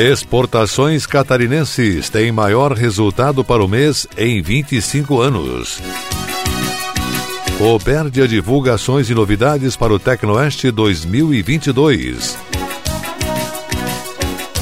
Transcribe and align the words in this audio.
Exportações 0.00 1.04
catarinenses 1.04 2.08
têm 2.08 2.32
maior 2.32 2.72
resultado 2.72 3.44
para 3.44 3.62
o 3.62 3.68
mês 3.68 4.06
em 4.16 4.40
25 4.40 5.20
anos. 5.20 5.78
Copérdia 7.58 8.26
divulgações 8.26 9.10
e 9.10 9.14
novidades 9.14 9.76
para 9.76 9.92
o 9.92 9.98
Tecnoeste 9.98 10.70
2022. 10.70 12.38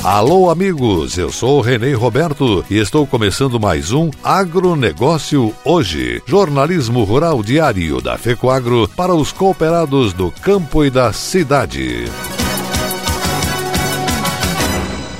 Alô, 0.03 0.51
amigos, 0.51 1.17
eu 1.17 1.31
sou 1.31 1.61
Renê 1.61 1.93
Roberto 1.93 2.65
e 2.69 2.79
estou 2.79 3.07
começando 3.07 3.61
mais 3.61 3.93
um 3.93 4.11
Agronegócio 4.25 5.55
Hoje, 5.65 6.21
jornalismo 6.27 7.05
rural 7.05 7.45
diário 7.45 8.01
da 8.01 8.19
FECOAGRO 8.19 8.89
para 8.89 9.15
os 9.15 9.31
cooperados 9.31 10.12
do 10.12 10.33
campo 10.33 10.84
e 10.84 10.91
da 10.91 11.12
cidade. 11.12 12.07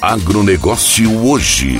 Agronegócio 0.00 1.22
hoje. 1.26 1.78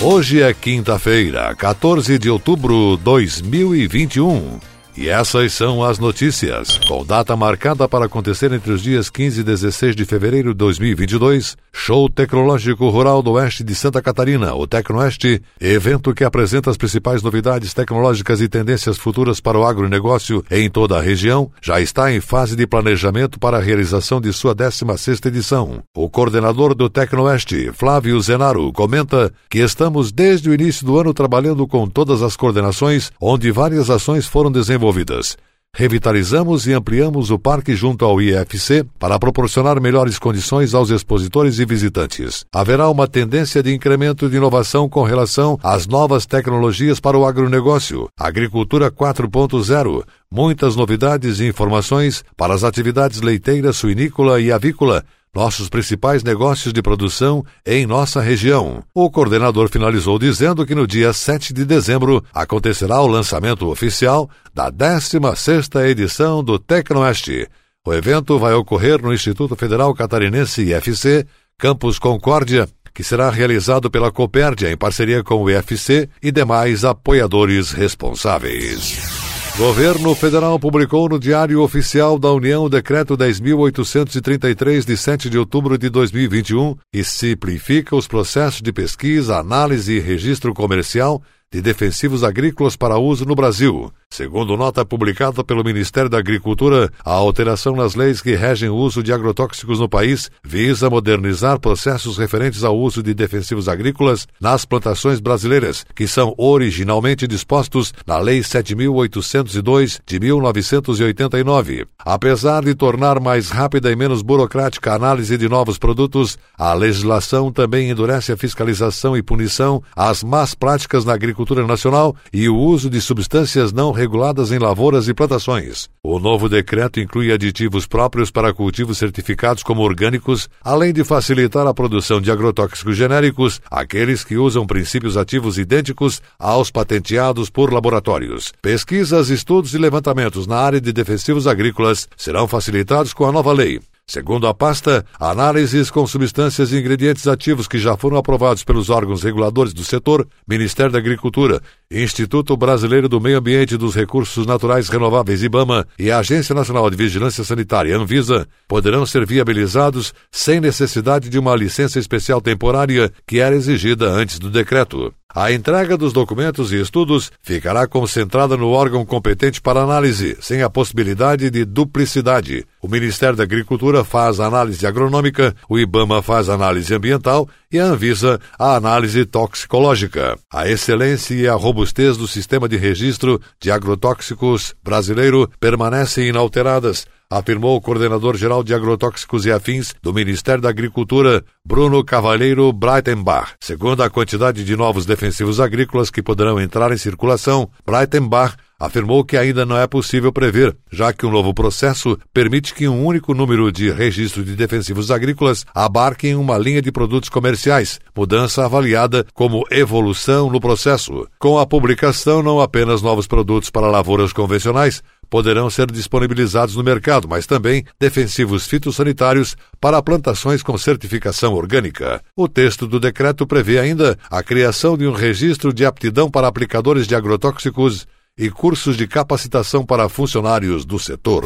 Hoje 0.00 0.42
é 0.42 0.52
quinta-feira, 0.52 1.54
14 1.54 2.18
de 2.18 2.28
outubro 2.28 2.96
de 2.96 3.04
2021. 3.04 4.71
E 4.94 5.08
essas 5.08 5.54
são 5.54 5.82
as 5.82 5.98
notícias. 5.98 6.76
Com 6.86 7.04
data 7.04 7.34
marcada 7.34 7.88
para 7.88 8.04
acontecer 8.04 8.52
entre 8.52 8.72
os 8.72 8.82
dias 8.82 9.08
15 9.08 9.40
e 9.40 9.44
16 9.44 9.96
de 9.96 10.04
fevereiro 10.04 10.50
de 10.50 10.58
2022, 10.58 11.56
Show 11.72 12.10
Tecnológico 12.10 12.90
Rural 12.90 13.22
do 13.22 13.32
Oeste 13.32 13.64
de 13.64 13.74
Santa 13.74 14.02
Catarina, 14.02 14.54
o 14.54 14.66
Tecnoeste, 14.66 15.40
evento 15.58 16.12
que 16.12 16.24
apresenta 16.24 16.70
as 16.70 16.76
principais 16.76 17.22
novidades 17.22 17.72
tecnológicas 17.72 18.42
e 18.42 18.48
tendências 18.48 18.98
futuras 18.98 19.40
para 19.40 19.58
o 19.58 19.64
agronegócio 19.64 20.44
em 20.50 20.68
toda 20.68 20.98
a 20.98 21.02
região, 21.02 21.50
já 21.62 21.80
está 21.80 22.12
em 22.12 22.20
fase 22.20 22.54
de 22.54 22.66
planejamento 22.66 23.40
para 23.40 23.56
a 23.56 23.62
realização 23.62 24.20
de 24.20 24.30
sua 24.32 24.54
16ª 24.54 25.26
edição. 25.26 25.82
O 25.96 26.10
coordenador 26.10 26.74
do 26.74 26.90
Tecnoeste, 26.90 27.72
Flávio 27.72 28.20
Zenaro, 28.20 28.70
comenta 28.72 29.32
que 29.48 29.60
estamos 29.60 30.12
desde 30.12 30.50
o 30.50 30.54
início 30.54 30.84
do 30.84 30.98
ano 31.00 31.14
trabalhando 31.14 31.66
com 31.66 31.88
todas 31.88 32.22
as 32.22 32.36
coordenações, 32.36 33.10
onde 33.18 33.50
várias 33.50 33.88
ações 33.88 34.26
foram 34.26 34.52
desenvolvidas 34.52 34.81
desenvolvidas. 34.82 35.36
Revitalizamos 35.74 36.66
e 36.66 36.74
ampliamos 36.74 37.30
o 37.30 37.38
parque 37.38 37.74
junto 37.74 38.04
ao 38.04 38.20
IFC 38.20 38.84
para 38.98 39.18
proporcionar 39.18 39.80
melhores 39.80 40.18
condições 40.18 40.74
aos 40.74 40.90
expositores 40.90 41.58
e 41.58 41.64
visitantes. 41.64 42.44
Haverá 42.52 42.90
uma 42.90 43.08
tendência 43.08 43.62
de 43.62 43.72
incremento 43.72 44.28
de 44.28 44.36
inovação 44.36 44.86
com 44.86 45.02
relação 45.02 45.58
às 45.62 45.86
novas 45.86 46.26
tecnologias 46.26 47.00
para 47.00 47.16
o 47.16 47.24
agronegócio, 47.24 48.06
agricultura 48.18 48.90
4.0, 48.90 50.04
muitas 50.30 50.76
novidades 50.76 51.40
e 51.40 51.46
informações 51.46 52.22
para 52.36 52.52
as 52.52 52.64
atividades 52.64 53.22
leiteira, 53.22 53.72
suinícola 53.72 54.42
e 54.42 54.52
avícola, 54.52 55.02
nossos 55.34 55.68
principais 55.68 56.22
negócios 56.22 56.74
de 56.74 56.82
produção 56.82 57.44
em 57.64 57.86
nossa 57.86 58.20
região. 58.20 58.82
O 58.94 59.10
coordenador 59.10 59.68
finalizou 59.68 60.18
dizendo 60.18 60.66
que 60.66 60.74
no 60.74 60.86
dia 60.86 61.12
7 61.12 61.54
de 61.54 61.64
dezembro 61.64 62.22
acontecerá 62.34 63.00
o 63.00 63.06
lançamento 63.06 63.68
oficial 63.70 64.28
da 64.52 64.70
16ª 64.70 65.88
edição 65.88 66.44
do 66.44 66.58
Tecnoeste. 66.58 67.48
O 67.86 67.94
evento 67.94 68.38
vai 68.38 68.52
ocorrer 68.52 69.00
no 69.00 69.12
Instituto 69.12 69.56
Federal 69.56 69.94
Catarinense 69.94 70.62
IFC, 70.62 71.26
Campus 71.58 71.98
Concórdia, 71.98 72.68
que 72.94 73.02
será 73.02 73.30
realizado 73.30 73.90
pela 73.90 74.12
Copérdia 74.12 74.70
em 74.70 74.76
parceria 74.76 75.24
com 75.24 75.42
o 75.42 75.50
IFC 75.50 76.08
e 76.22 76.30
demais 76.30 76.84
apoiadores 76.84 77.72
responsáveis. 77.72 79.21
Governo 79.56 80.14
Federal 80.14 80.58
publicou 80.58 81.10
no 81.10 81.18
Diário 81.18 81.60
Oficial 81.60 82.18
da 82.18 82.32
União 82.32 82.64
o 82.64 82.70
Decreto 82.70 83.18
10.833, 83.18 84.86
de 84.86 84.96
7 84.96 85.28
de 85.28 85.36
outubro 85.36 85.76
de 85.76 85.90
2021, 85.90 86.74
e 86.90 87.04
simplifica 87.04 87.94
os 87.94 88.08
processos 88.08 88.62
de 88.62 88.72
pesquisa, 88.72 89.36
análise 89.36 89.92
e 89.92 90.00
registro 90.00 90.54
comercial 90.54 91.22
de 91.52 91.60
defensivos 91.60 92.24
agrícolas 92.24 92.76
para 92.76 92.96
uso 92.96 93.26
no 93.26 93.34
Brasil. 93.34 93.92
Segundo 94.12 94.58
nota 94.58 94.84
publicada 94.84 95.42
pelo 95.42 95.64
Ministério 95.64 96.10
da 96.10 96.18
Agricultura, 96.18 96.92
a 97.02 97.12
alteração 97.12 97.74
nas 97.74 97.94
leis 97.94 98.20
que 98.20 98.34
regem 98.34 98.68
o 98.68 98.76
uso 98.76 99.02
de 99.02 99.10
agrotóxicos 99.10 99.80
no 99.80 99.88
país 99.88 100.30
visa 100.44 100.90
modernizar 100.90 101.58
processos 101.58 102.18
referentes 102.18 102.62
ao 102.62 102.78
uso 102.78 103.02
de 103.02 103.14
defensivos 103.14 103.70
agrícolas 103.70 104.28
nas 104.38 104.66
plantações 104.66 105.18
brasileiras, 105.18 105.86
que 105.94 106.06
são 106.06 106.34
originalmente 106.36 107.26
dispostos 107.26 107.94
na 108.06 108.18
Lei 108.18 108.42
7802 108.42 110.02
de 110.06 110.20
1989. 110.20 111.86
Apesar 111.98 112.64
de 112.64 112.74
tornar 112.74 113.18
mais 113.18 113.48
rápida 113.48 113.90
e 113.90 113.96
menos 113.96 114.20
burocrática 114.20 114.92
a 114.92 114.96
análise 114.96 115.38
de 115.38 115.48
novos 115.48 115.78
produtos, 115.78 116.36
a 116.58 116.74
legislação 116.74 117.50
também 117.50 117.88
endurece 117.88 118.30
a 118.30 118.36
fiscalização 118.36 119.16
e 119.16 119.22
punição 119.22 119.82
às 119.96 120.22
más 120.22 120.54
práticas 120.54 121.02
na 121.02 121.14
agricultura 121.14 121.66
nacional 121.66 122.14
e 122.30 122.46
o 122.46 122.58
uso 122.58 122.90
de 122.90 123.00
substâncias 123.00 123.72
não 123.72 124.01
reguladas 124.02 124.50
em 124.50 124.58
lavouras 124.58 125.06
e 125.06 125.14
plantações. 125.14 125.88
O 126.02 126.18
novo 126.18 126.48
decreto 126.48 126.98
inclui 126.98 127.30
aditivos 127.30 127.86
próprios 127.86 128.32
para 128.32 128.52
cultivos 128.52 128.98
certificados 128.98 129.62
como 129.62 129.82
orgânicos, 129.82 130.48
além 130.60 130.92
de 130.92 131.04
facilitar 131.04 131.66
a 131.68 131.72
produção 131.72 132.20
de 132.20 132.30
agrotóxicos 132.30 132.96
genéricos, 132.96 133.60
aqueles 133.70 134.24
que 134.24 134.36
usam 134.36 134.66
princípios 134.66 135.16
ativos 135.16 135.56
idênticos 135.56 136.20
aos 136.36 136.68
patenteados 136.68 137.48
por 137.48 137.72
laboratórios. 137.72 138.52
Pesquisas, 138.60 139.30
estudos 139.30 139.72
e 139.72 139.78
levantamentos 139.78 140.48
na 140.48 140.56
área 140.56 140.80
de 140.80 140.92
defensivos 140.92 141.46
agrícolas 141.46 142.08
serão 142.16 142.48
facilitados 142.48 143.14
com 143.14 143.24
a 143.24 143.30
nova 143.30 143.52
lei. 143.52 143.80
Segundo 144.12 144.46
a 144.46 144.52
pasta, 144.52 145.06
análises 145.18 145.90
com 145.90 146.06
substâncias 146.06 146.70
e 146.70 146.76
ingredientes 146.76 147.26
ativos 147.26 147.66
que 147.66 147.78
já 147.78 147.96
foram 147.96 148.18
aprovados 148.18 148.62
pelos 148.62 148.90
órgãos 148.90 149.22
reguladores 149.22 149.72
do 149.72 149.82
setor, 149.82 150.28
Ministério 150.46 150.92
da 150.92 150.98
Agricultura, 150.98 151.62
Instituto 151.90 152.54
Brasileiro 152.54 153.08
do 153.08 153.18
Meio 153.18 153.38
Ambiente 153.38 153.72
e 153.72 153.78
dos 153.78 153.94
Recursos 153.94 154.44
Naturais 154.44 154.90
Renováveis 154.90 155.42
IBAMA 155.42 155.86
e 155.98 156.10
a 156.10 156.18
Agência 156.18 156.54
Nacional 156.54 156.90
de 156.90 156.96
Vigilância 156.98 157.42
Sanitária 157.42 157.96
Anvisa 157.96 158.46
poderão 158.68 159.06
ser 159.06 159.24
viabilizados 159.24 160.12
sem 160.30 160.60
necessidade 160.60 161.30
de 161.30 161.38
uma 161.38 161.56
licença 161.56 161.98
especial 161.98 162.42
temporária 162.42 163.10
que 163.26 163.40
era 163.40 163.56
exigida 163.56 164.10
antes 164.10 164.38
do 164.38 164.50
decreto. 164.50 165.14
A 165.34 165.50
entrega 165.50 165.96
dos 165.96 166.12
documentos 166.12 166.70
e 166.70 166.78
estudos 166.78 167.32
ficará 167.40 167.86
concentrada 167.86 168.58
no 168.58 168.68
órgão 168.68 169.06
competente 169.06 169.62
para 169.62 169.80
análise, 169.80 170.36
sem 170.42 170.60
a 170.60 170.68
possibilidade 170.68 171.48
de 171.48 171.64
duplicidade. 171.64 172.66
O 172.84 172.88
Ministério 172.88 173.36
da 173.36 173.44
Agricultura 173.44 174.02
faz 174.02 174.40
análise 174.40 174.84
agronômica, 174.84 175.54
o 175.68 175.78
IBAMA 175.78 176.20
faz 176.20 176.48
análise 176.48 176.92
ambiental 176.92 177.48
e 177.70 177.78
a 177.78 177.84
Anvisa 177.84 178.40
a 178.58 178.74
análise 178.74 179.24
toxicológica. 179.24 180.36
A 180.52 180.68
excelência 180.68 181.32
e 181.32 181.46
a 181.46 181.54
robustez 181.54 182.16
do 182.16 182.26
sistema 182.26 182.68
de 182.68 182.76
registro 182.76 183.40
de 183.60 183.70
agrotóxicos 183.70 184.74
brasileiro 184.82 185.48
permanecem 185.60 186.26
inalteradas 186.26 187.06
afirmou 187.32 187.76
o 187.76 187.80
coordenador-geral 187.80 188.62
de 188.62 188.74
agrotóxicos 188.74 189.46
e 189.46 189.52
afins 189.52 189.94
do 190.02 190.12
Ministério 190.12 190.60
da 190.60 190.68
Agricultura, 190.68 191.42
Bruno 191.64 192.04
Cavalheiro 192.04 192.70
Breitenbach. 192.72 193.54
Segundo 193.58 194.02
a 194.02 194.10
quantidade 194.10 194.62
de 194.62 194.76
novos 194.76 195.06
defensivos 195.06 195.58
agrícolas 195.58 196.10
que 196.10 196.22
poderão 196.22 196.60
entrar 196.60 196.92
em 196.92 196.98
circulação, 196.98 197.70
Breitenbach 197.86 198.54
afirmou 198.82 199.24
que 199.24 199.36
ainda 199.36 199.64
não 199.64 199.78
é 199.78 199.86
possível 199.86 200.32
prever, 200.32 200.76
já 200.90 201.12
que 201.12 201.24
um 201.24 201.30
novo 201.30 201.54
processo 201.54 202.18
permite 202.34 202.74
que 202.74 202.88
um 202.88 203.06
único 203.06 203.32
número 203.32 203.70
de 203.70 203.92
registro 203.92 204.42
de 204.42 204.56
defensivos 204.56 205.08
agrícolas 205.08 205.64
abarque 205.72 206.34
uma 206.34 206.58
linha 206.58 206.82
de 206.82 206.90
produtos 206.90 207.28
comerciais, 207.28 208.00
mudança 208.14 208.64
avaliada 208.64 209.24
como 209.34 209.64
evolução 209.70 210.50
no 210.50 210.60
processo. 210.60 211.28
Com 211.38 211.60
a 211.60 211.66
publicação, 211.66 212.42
não 212.42 212.60
apenas 212.60 213.00
novos 213.00 213.28
produtos 213.28 213.70
para 213.70 213.86
lavouras 213.86 214.32
convencionais, 214.32 215.00
poderão 215.30 215.70
ser 215.70 215.90
disponibilizados 215.90 216.74
no 216.74 216.82
mercado, 216.82 217.28
mas 217.28 217.46
também 217.46 217.84
defensivos 218.00 218.66
fitossanitários 218.66 219.56
para 219.80 220.02
plantações 220.02 220.60
com 220.60 220.76
certificação 220.76 221.54
orgânica. 221.54 222.20
O 222.36 222.48
texto 222.48 222.88
do 222.88 222.98
decreto 222.98 223.46
prevê 223.46 223.78
ainda 223.78 224.18
a 224.28 224.42
criação 224.42 224.98
de 224.98 225.06
um 225.06 225.12
registro 225.12 225.72
de 225.72 225.86
aptidão 225.86 226.28
para 226.28 226.48
aplicadores 226.48 227.06
de 227.06 227.14
agrotóxicos 227.14 228.08
e 228.38 228.48
cursos 228.50 228.96
de 228.96 229.06
capacitação 229.06 229.84
para 229.84 230.08
funcionários 230.08 230.84
do 230.84 230.98
setor. 230.98 231.44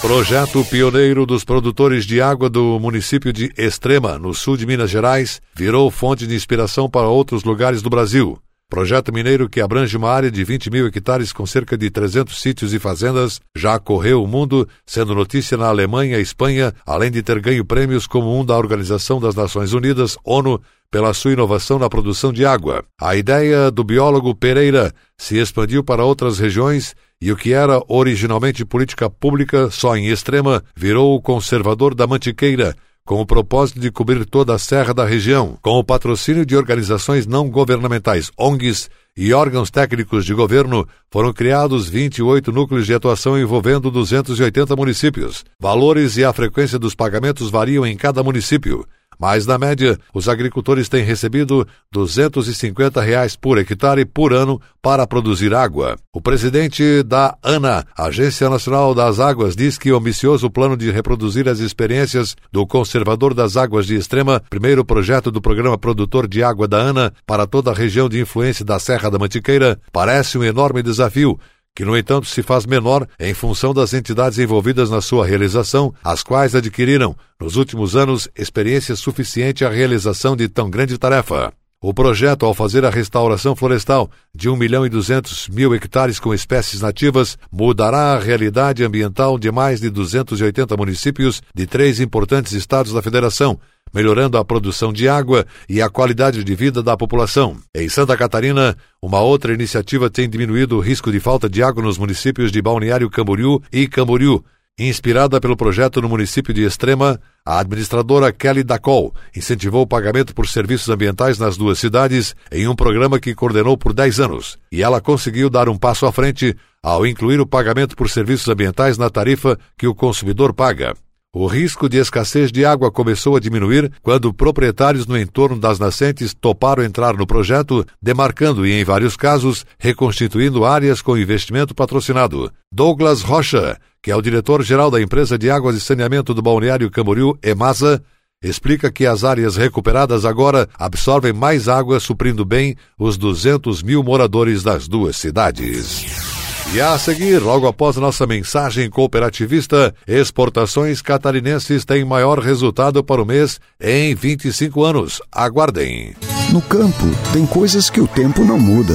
Projeto 0.00 0.64
pioneiro 0.64 1.26
dos 1.26 1.44
produtores 1.44 2.04
de 2.04 2.20
água 2.20 2.48
do 2.48 2.78
município 2.78 3.32
de 3.32 3.52
Extrema, 3.56 4.18
no 4.18 4.32
sul 4.32 4.56
de 4.56 4.66
Minas 4.66 4.90
Gerais, 4.90 5.40
virou 5.54 5.90
fonte 5.90 6.26
de 6.26 6.34
inspiração 6.34 6.88
para 6.88 7.08
outros 7.08 7.44
lugares 7.44 7.82
do 7.82 7.90
Brasil. 7.90 8.38
Projeto 8.68 9.12
mineiro 9.12 9.50
que 9.50 9.60
abrange 9.60 9.96
uma 9.96 10.08
área 10.08 10.30
de 10.30 10.42
20 10.42 10.70
mil 10.70 10.86
hectares 10.86 11.32
com 11.32 11.44
cerca 11.44 11.76
de 11.76 11.90
300 11.90 12.40
sítios 12.40 12.72
e 12.72 12.78
fazendas, 12.78 13.38
já 13.54 13.78
correu 13.78 14.22
o 14.22 14.26
mundo, 14.26 14.66
sendo 14.86 15.14
notícia 15.14 15.58
na 15.58 15.66
Alemanha 15.66 16.18
e 16.18 16.22
Espanha, 16.22 16.72
além 16.86 17.10
de 17.10 17.22
ter 17.22 17.38
ganho 17.38 17.64
prêmios 17.64 18.06
como 18.06 18.34
um 18.34 18.44
da 18.44 18.56
Organização 18.56 19.20
das 19.20 19.34
Nações 19.34 19.72
Unidas, 19.72 20.16
ONU, 20.24 20.58
pela 20.92 21.14
sua 21.14 21.32
inovação 21.32 21.78
na 21.78 21.88
produção 21.88 22.30
de 22.30 22.44
água. 22.44 22.84
A 23.00 23.16
ideia 23.16 23.70
do 23.70 23.82
biólogo 23.82 24.34
Pereira 24.34 24.92
se 25.16 25.38
expandiu 25.38 25.82
para 25.82 26.04
outras 26.04 26.38
regiões 26.38 26.94
e 27.18 27.32
o 27.32 27.36
que 27.36 27.54
era 27.54 27.82
originalmente 27.88 28.62
política 28.62 29.08
pública 29.08 29.70
só 29.70 29.96
em 29.96 30.08
extrema 30.08 30.62
virou 30.76 31.16
o 31.16 31.22
conservador 31.22 31.94
da 31.94 32.06
Mantiqueira, 32.06 32.76
com 33.06 33.20
o 33.20 33.26
propósito 33.26 33.80
de 33.80 33.90
cobrir 33.90 34.26
toda 34.26 34.54
a 34.54 34.58
serra 34.58 34.92
da 34.92 35.04
região, 35.04 35.56
com 35.62 35.78
o 35.78 35.84
patrocínio 35.84 36.44
de 36.44 36.56
organizações 36.56 37.26
não 37.26 37.48
governamentais, 37.48 38.30
ONGs 38.38 38.90
e 39.16 39.32
órgãos 39.32 39.70
técnicos 39.70 40.26
de 40.26 40.34
governo, 40.34 40.86
foram 41.10 41.32
criados 41.32 41.88
28 41.88 42.52
núcleos 42.52 42.86
de 42.86 42.92
atuação 42.92 43.38
envolvendo 43.38 43.90
280 43.90 44.76
municípios. 44.76 45.42
Valores 45.58 46.18
e 46.18 46.24
a 46.24 46.32
frequência 46.34 46.78
dos 46.78 46.94
pagamentos 46.94 47.50
variam 47.50 47.86
em 47.86 47.96
cada 47.96 48.22
município. 48.22 48.86
Mas, 49.22 49.46
na 49.46 49.56
média, 49.56 49.96
os 50.12 50.28
agricultores 50.28 50.88
têm 50.88 51.04
recebido 51.04 51.64
250 51.92 53.00
reais 53.00 53.36
por 53.36 53.56
hectare 53.56 54.04
por 54.04 54.32
ano 54.32 54.60
para 54.82 55.06
produzir 55.06 55.54
água. 55.54 55.96
O 56.12 56.20
presidente 56.20 57.04
da 57.04 57.38
ANA, 57.40 57.86
Agência 57.96 58.50
Nacional 58.50 58.92
das 58.96 59.20
Águas, 59.20 59.54
diz 59.54 59.78
que 59.78 59.92
o 59.92 59.96
ambicioso 59.96 60.50
plano 60.50 60.76
de 60.76 60.90
reproduzir 60.90 61.48
as 61.48 61.60
experiências 61.60 62.34
do 62.50 62.66
Conservador 62.66 63.32
das 63.32 63.56
Águas 63.56 63.86
de 63.86 63.94
Extrema, 63.94 64.42
primeiro 64.50 64.84
projeto 64.84 65.30
do 65.30 65.40
Programa 65.40 65.78
Produtor 65.78 66.26
de 66.26 66.42
Água 66.42 66.66
da 66.66 66.78
ANA 66.78 67.12
para 67.24 67.46
toda 67.46 67.70
a 67.70 67.74
região 67.74 68.08
de 68.08 68.20
influência 68.20 68.64
da 68.64 68.80
Serra 68.80 69.08
da 69.08 69.20
Mantiqueira, 69.20 69.78
parece 69.92 70.36
um 70.36 70.42
enorme 70.42 70.82
desafio 70.82 71.38
que, 71.74 71.84
no 71.84 71.96
entanto, 71.96 72.26
se 72.26 72.42
faz 72.42 72.66
menor 72.66 73.06
em 73.18 73.32
função 73.32 73.72
das 73.72 73.94
entidades 73.94 74.38
envolvidas 74.38 74.90
na 74.90 75.00
sua 75.00 75.26
realização, 75.26 75.94
as 76.04 76.22
quais 76.22 76.54
adquiriram, 76.54 77.16
nos 77.40 77.56
últimos 77.56 77.96
anos, 77.96 78.28
experiência 78.36 78.94
suficiente 78.94 79.64
à 79.64 79.70
realização 79.70 80.36
de 80.36 80.48
tão 80.48 80.68
grande 80.68 80.98
tarefa. 80.98 81.52
O 81.84 81.92
projeto, 81.92 82.46
ao 82.46 82.54
fazer 82.54 82.84
a 82.84 82.90
restauração 82.90 83.56
florestal 83.56 84.08
de 84.32 84.48
1 84.48 84.54
milhão 84.54 84.86
e 84.86 84.88
200 84.88 85.48
mil 85.48 85.74
hectares 85.74 86.20
com 86.20 86.32
espécies 86.32 86.80
nativas, 86.80 87.36
mudará 87.50 88.12
a 88.12 88.20
realidade 88.20 88.84
ambiental 88.84 89.36
de 89.36 89.50
mais 89.50 89.80
de 89.80 89.90
280 89.90 90.76
municípios 90.76 91.42
de 91.52 91.66
três 91.66 91.98
importantes 91.98 92.52
estados 92.52 92.92
da 92.92 93.02
federação, 93.02 93.58
melhorando 93.92 94.38
a 94.38 94.44
produção 94.44 94.92
de 94.92 95.08
água 95.08 95.44
e 95.68 95.82
a 95.82 95.90
qualidade 95.90 96.44
de 96.44 96.54
vida 96.54 96.84
da 96.84 96.96
população. 96.96 97.56
Em 97.74 97.88
Santa 97.88 98.16
Catarina, 98.16 98.76
uma 99.02 99.18
outra 99.18 99.52
iniciativa 99.52 100.08
tem 100.08 100.30
diminuído 100.30 100.76
o 100.76 100.80
risco 100.80 101.10
de 101.10 101.18
falta 101.18 101.50
de 101.50 101.64
água 101.64 101.82
nos 101.82 101.98
municípios 101.98 102.52
de 102.52 102.62
Balneário 102.62 103.10
Camboriú 103.10 103.60
e 103.72 103.88
Camboriú. 103.88 104.44
Inspirada 104.78 105.38
pelo 105.38 105.54
projeto 105.54 106.00
no 106.00 106.08
município 106.08 106.54
de 106.54 106.64
Extrema, 106.64 107.20
a 107.44 107.58
administradora 107.58 108.32
Kelly 108.32 108.64
Dacol 108.64 109.14
incentivou 109.36 109.82
o 109.82 109.86
pagamento 109.86 110.34
por 110.34 110.48
serviços 110.48 110.88
ambientais 110.88 111.38
nas 111.38 111.58
duas 111.58 111.78
cidades 111.78 112.34
em 112.50 112.66
um 112.66 112.74
programa 112.74 113.20
que 113.20 113.34
coordenou 113.34 113.76
por 113.76 113.92
10 113.92 114.20
anos. 114.20 114.58
E 114.72 114.82
ela 114.82 114.98
conseguiu 114.98 115.50
dar 115.50 115.68
um 115.68 115.76
passo 115.76 116.06
à 116.06 116.12
frente 116.12 116.56
ao 116.82 117.06
incluir 117.06 117.38
o 117.38 117.46
pagamento 117.46 117.94
por 117.94 118.08
serviços 118.08 118.48
ambientais 118.48 118.96
na 118.96 119.10
tarifa 119.10 119.58
que 119.76 119.86
o 119.86 119.94
consumidor 119.94 120.54
paga. 120.54 120.94
O 121.34 121.46
risco 121.46 121.88
de 121.88 121.96
escassez 121.96 122.52
de 122.52 122.62
água 122.62 122.92
começou 122.92 123.34
a 123.36 123.40
diminuir 123.40 123.90
quando 124.02 124.34
proprietários 124.34 125.06
no 125.06 125.16
entorno 125.18 125.58
das 125.58 125.78
nascentes 125.78 126.34
toparam 126.38 126.84
entrar 126.84 127.16
no 127.16 127.26
projeto, 127.26 127.86
demarcando 128.02 128.66
e, 128.66 128.72
em 128.72 128.84
vários 128.84 129.16
casos, 129.16 129.64
reconstituindo 129.78 130.66
áreas 130.66 131.00
com 131.00 131.16
investimento 131.16 131.74
patrocinado. 131.74 132.52
Douglas 132.70 133.22
Rocha, 133.22 133.78
que 134.02 134.10
é 134.10 134.16
o 134.16 134.20
diretor-geral 134.20 134.90
da 134.90 135.00
empresa 135.00 135.38
de 135.38 135.48
águas 135.48 135.74
e 135.74 135.80
saneamento 135.80 136.34
do 136.34 136.42
Balneário 136.42 136.90
Camboriú, 136.90 137.38
EMASA, 137.42 138.02
explica 138.44 138.92
que 138.92 139.06
as 139.06 139.24
áreas 139.24 139.56
recuperadas 139.56 140.26
agora 140.26 140.68
absorvem 140.78 141.32
mais 141.32 141.66
água, 141.66 141.98
suprindo 141.98 142.44
bem 142.44 142.76
os 142.98 143.16
200 143.16 143.82
mil 143.82 144.02
moradores 144.02 144.62
das 144.62 144.86
duas 144.86 145.16
cidades. 145.16 146.41
E 146.74 146.80
a 146.80 146.98
seguir, 146.98 147.38
logo 147.38 147.66
após 147.66 147.98
nossa 147.98 148.26
mensagem 148.26 148.88
cooperativista, 148.88 149.94
exportações 150.08 151.02
catarinenses 151.02 151.84
têm 151.84 152.02
maior 152.02 152.38
resultado 152.38 153.04
para 153.04 153.20
o 153.20 153.26
mês 153.26 153.60
em 153.78 154.14
25 154.14 154.82
anos. 154.82 155.20
Aguardem. 155.30 156.14
No 156.50 156.62
campo, 156.62 157.04
tem 157.30 157.44
coisas 157.44 157.90
que 157.90 158.00
o 158.00 158.08
tempo 158.08 158.42
não 158.42 158.58
muda, 158.58 158.94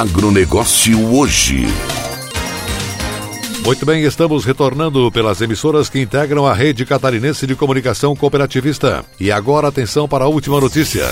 Agronegócio 0.00 1.14
hoje. 1.14 1.66
Muito 3.62 3.84
bem, 3.84 4.02
estamos 4.04 4.46
retornando 4.46 5.12
pelas 5.12 5.42
emissoras 5.42 5.90
que 5.90 6.00
integram 6.00 6.46
a 6.46 6.54
rede 6.54 6.86
catarinense 6.86 7.46
de 7.46 7.54
comunicação 7.54 8.16
cooperativista. 8.16 9.04
E 9.20 9.30
agora 9.30 9.68
atenção 9.68 10.08
para 10.08 10.24
a 10.24 10.26
última 10.26 10.58
notícia. 10.58 11.04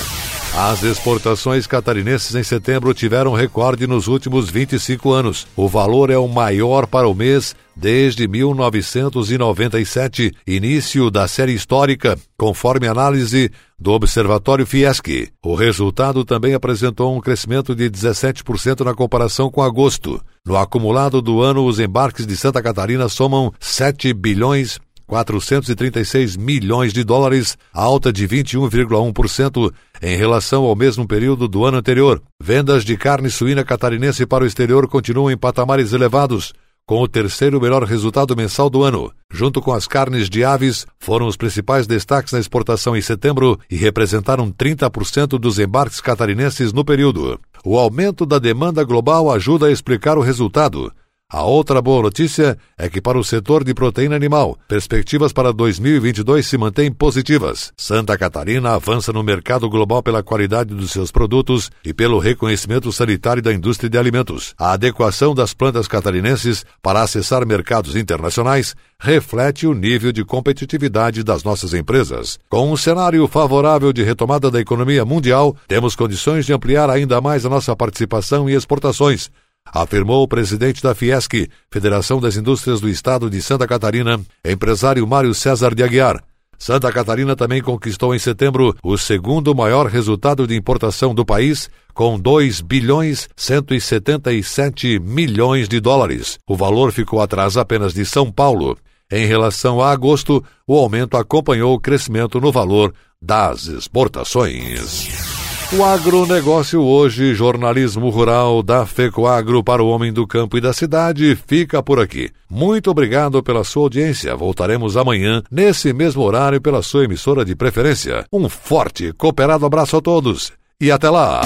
As 0.60 0.82
exportações 0.82 1.68
catarinenses 1.68 2.34
em 2.34 2.42
setembro 2.42 2.92
tiveram 2.92 3.32
recorde 3.32 3.86
nos 3.86 4.08
últimos 4.08 4.50
25 4.50 5.12
anos. 5.12 5.46
O 5.54 5.68
valor 5.68 6.10
é 6.10 6.18
o 6.18 6.26
maior 6.26 6.84
para 6.84 7.06
o 7.06 7.14
mês 7.14 7.54
desde 7.76 8.26
1997, 8.26 10.34
início 10.44 11.12
da 11.12 11.28
série 11.28 11.54
histórica, 11.54 12.18
conforme 12.36 12.88
análise 12.88 13.52
do 13.78 13.92
Observatório 13.92 14.66
Fiesc. 14.66 15.30
O 15.44 15.54
resultado 15.54 16.24
também 16.24 16.54
apresentou 16.54 17.16
um 17.16 17.20
crescimento 17.20 17.72
de 17.72 17.88
17% 17.88 18.84
na 18.84 18.94
comparação 18.94 19.52
com 19.52 19.62
agosto. 19.62 20.20
No 20.44 20.56
acumulado 20.56 21.22
do 21.22 21.40
ano, 21.40 21.66
os 21.66 21.78
embarques 21.78 22.26
de 22.26 22.36
Santa 22.36 22.60
Catarina 22.60 23.08
somam 23.08 23.52
7 23.60 24.12
bilhões 24.12 24.80
436 25.08 26.36
milhões 26.36 26.92
de 26.92 27.02
dólares, 27.02 27.56
alta 27.72 28.12
de 28.12 28.28
21,1% 28.28 29.72
em 30.02 30.16
relação 30.16 30.64
ao 30.64 30.76
mesmo 30.76 31.08
período 31.08 31.48
do 31.48 31.64
ano 31.64 31.78
anterior. 31.78 32.22
Vendas 32.38 32.84
de 32.84 32.94
carne 32.96 33.30
suína 33.30 33.64
catarinense 33.64 34.26
para 34.26 34.44
o 34.44 34.46
exterior 34.46 34.86
continuam 34.86 35.30
em 35.30 35.36
patamares 35.36 35.94
elevados, 35.94 36.52
com 36.86 37.02
o 37.02 37.08
terceiro 37.08 37.60
melhor 37.60 37.82
resultado 37.84 38.36
mensal 38.36 38.68
do 38.68 38.82
ano. 38.82 39.10
Junto 39.32 39.62
com 39.62 39.72
as 39.72 39.86
carnes 39.86 40.28
de 40.28 40.44
aves, 40.44 40.86
foram 40.98 41.26
os 41.26 41.36
principais 41.36 41.86
destaques 41.86 42.34
na 42.34 42.38
exportação 42.38 42.94
em 42.94 43.00
setembro 43.00 43.58
e 43.70 43.76
representaram 43.76 44.52
30% 44.52 45.38
dos 45.38 45.58
embarques 45.58 46.02
catarinenses 46.02 46.70
no 46.72 46.84
período. 46.84 47.40
O 47.64 47.78
aumento 47.78 48.26
da 48.26 48.38
demanda 48.38 48.84
global 48.84 49.32
ajuda 49.32 49.66
a 49.66 49.72
explicar 49.72 50.18
o 50.18 50.22
resultado. 50.22 50.92
A 51.30 51.42
outra 51.42 51.82
boa 51.82 52.00
notícia 52.00 52.56
é 52.78 52.88
que 52.88 53.02
para 53.02 53.18
o 53.18 53.22
setor 53.22 53.62
de 53.62 53.74
proteína 53.74 54.16
animal, 54.16 54.56
perspectivas 54.66 55.30
para 55.30 55.52
2022 55.52 56.46
se 56.46 56.56
mantêm 56.56 56.90
positivas. 56.90 57.70
Santa 57.76 58.16
Catarina 58.16 58.70
avança 58.70 59.12
no 59.12 59.22
mercado 59.22 59.68
global 59.68 60.02
pela 60.02 60.22
qualidade 60.22 60.74
dos 60.74 60.90
seus 60.90 61.10
produtos 61.10 61.70
e 61.84 61.92
pelo 61.92 62.18
reconhecimento 62.18 62.90
sanitário 62.90 63.42
da 63.42 63.52
indústria 63.52 63.90
de 63.90 63.98
alimentos. 63.98 64.54
A 64.58 64.72
adequação 64.72 65.34
das 65.34 65.52
plantas 65.52 65.86
catarinenses 65.86 66.64
para 66.80 67.02
acessar 67.02 67.44
mercados 67.44 67.94
internacionais 67.94 68.74
reflete 68.98 69.66
o 69.66 69.74
nível 69.74 70.12
de 70.12 70.24
competitividade 70.24 71.22
das 71.22 71.44
nossas 71.44 71.74
empresas. 71.74 72.38
Com 72.48 72.72
um 72.72 72.76
cenário 72.76 73.28
favorável 73.28 73.92
de 73.92 74.02
retomada 74.02 74.50
da 74.50 74.60
economia 74.60 75.04
mundial, 75.04 75.54
temos 75.68 75.94
condições 75.94 76.46
de 76.46 76.54
ampliar 76.54 76.88
ainda 76.88 77.20
mais 77.20 77.44
a 77.44 77.50
nossa 77.50 77.76
participação 77.76 78.48
em 78.48 78.54
exportações 78.54 79.30
afirmou 79.72 80.22
o 80.22 80.28
presidente 80.28 80.82
da 80.82 80.94
Fiesc, 80.94 81.48
Federação 81.70 82.20
das 82.20 82.36
Indústrias 82.36 82.80
do 82.80 82.88
Estado 82.88 83.28
de 83.28 83.40
Santa 83.42 83.66
Catarina, 83.66 84.20
empresário 84.44 85.06
Mário 85.06 85.34
César 85.34 85.74
de 85.74 85.82
Aguiar. 85.82 86.22
Santa 86.58 86.90
Catarina 86.92 87.36
também 87.36 87.62
conquistou 87.62 88.14
em 88.14 88.18
setembro 88.18 88.76
o 88.82 88.98
segundo 88.98 89.54
maior 89.54 89.86
resultado 89.86 90.46
de 90.46 90.56
importação 90.56 91.14
do 91.14 91.24
país, 91.24 91.70
com 91.94 92.18
2 92.18 92.60
bilhões 92.60 93.28
177 93.36 94.98
milhões 94.98 95.68
de 95.68 95.78
dólares. 95.78 96.38
O 96.46 96.56
valor 96.56 96.92
ficou 96.92 97.20
atrás 97.20 97.56
apenas 97.56 97.94
de 97.94 98.04
São 98.04 98.32
Paulo. 98.32 98.76
Em 99.10 99.24
relação 99.24 99.80
a 99.80 99.90
agosto, 99.90 100.44
o 100.66 100.76
aumento 100.76 101.16
acompanhou 101.16 101.74
o 101.74 101.80
crescimento 101.80 102.40
no 102.40 102.50
valor 102.50 102.92
das 103.22 103.66
exportações. 103.66 105.27
O 105.70 105.84
agronegócio 105.84 106.80
hoje, 106.82 107.34
jornalismo 107.34 108.08
rural 108.08 108.62
da 108.62 108.86
FECOAGro 108.86 109.62
para 109.62 109.82
o 109.82 109.88
homem 109.88 110.10
do 110.10 110.26
campo 110.26 110.56
e 110.56 110.62
da 110.62 110.72
cidade, 110.72 111.36
fica 111.46 111.82
por 111.82 112.00
aqui. 112.00 112.30
Muito 112.48 112.90
obrigado 112.90 113.42
pela 113.42 113.62
sua 113.62 113.82
audiência. 113.82 114.34
Voltaremos 114.34 114.96
amanhã, 114.96 115.42
nesse 115.50 115.92
mesmo 115.92 116.22
horário, 116.22 116.58
pela 116.58 116.80
sua 116.80 117.04
emissora 117.04 117.44
de 117.44 117.54
preferência. 117.54 118.24
Um 118.32 118.48
forte, 118.48 119.12
cooperado 119.12 119.66
abraço 119.66 119.98
a 119.98 120.00
todos 120.00 120.52
e 120.80 120.90
até 120.90 121.10
lá! 121.10 121.42